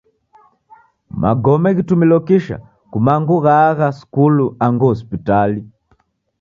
[1.21, 2.57] Magome ghitumilo kisha
[2.91, 5.59] kumangu ghaagha skulu angu hospitali.